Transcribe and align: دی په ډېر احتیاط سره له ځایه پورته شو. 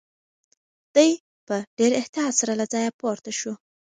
دی 0.95 1.09
په 1.47 1.55
ډېر 1.77 1.91
احتیاط 2.01 2.33
سره 2.39 2.53
له 2.59 2.65
ځایه 2.73 2.91
پورته 2.99 3.31
شو. 3.39 3.53